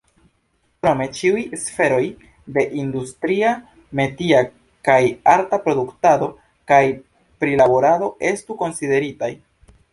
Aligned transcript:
Krome 0.85 1.05
ĉiuj 1.17 1.41
sferoj 1.63 1.99
de 2.55 2.63
industria, 2.85 3.51
metia 4.01 4.41
kaj 4.91 4.97
arta 5.37 5.63
produktado 5.69 6.33
kaj 6.75 6.83
prilaborado 7.45 8.13
estu 8.35 8.61
konsideritaj. 8.67 9.35